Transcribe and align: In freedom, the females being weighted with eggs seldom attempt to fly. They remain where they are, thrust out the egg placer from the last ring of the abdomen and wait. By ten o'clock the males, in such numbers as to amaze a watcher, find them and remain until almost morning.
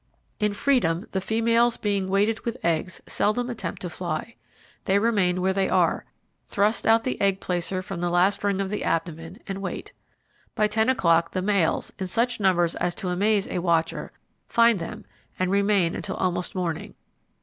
In 0.39 0.53
freedom, 0.53 1.05
the 1.11 1.21
females 1.21 1.77
being 1.77 2.09
weighted 2.09 2.39
with 2.43 2.57
eggs 2.63 3.01
seldom 3.05 3.51
attempt 3.51 3.83
to 3.83 3.89
fly. 3.91 4.33
They 4.85 4.97
remain 4.97 5.41
where 5.41 5.53
they 5.53 5.69
are, 5.69 6.05
thrust 6.47 6.87
out 6.87 7.03
the 7.03 7.21
egg 7.21 7.39
placer 7.39 7.83
from 7.83 8.01
the 8.01 8.09
last 8.09 8.43
ring 8.43 8.59
of 8.61 8.71
the 8.71 8.83
abdomen 8.83 9.37
and 9.45 9.61
wait. 9.61 9.93
By 10.55 10.65
ten 10.67 10.89
o'clock 10.89 11.33
the 11.33 11.43
males, 11.43 11.93
in 11.99 12.07
such 12.07 12.39
numbers 12.39 12.73
as 12.77 12.95
to 12.95 13.09
amaze 13.09 13.47
a 13.49 13.59
watcher, 13.59 14.11
find 14.49 14.79
them 14.79 15.05
and 15.37 15.51
remain 15.51 15.93
until 15.93 16.15
almost 16.15 16.55
morning. 16.55 16.95